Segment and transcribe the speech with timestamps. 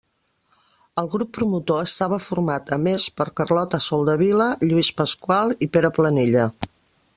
[1.01, 6.51] El grup promotor estava format, a més, per Carlota Soldevila, Lluís Pasqual i Pere Planella.